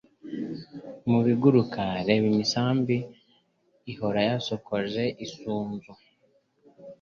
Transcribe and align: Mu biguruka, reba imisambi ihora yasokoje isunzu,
Mu 1.09 1.19
biguruka, 1.25 1.81
reba 2.07 2.25
imisambi 2.33 2.97
ihora 3.91 4.19
yasokoje 4.29 5.03
isunzu, 5.25 5.91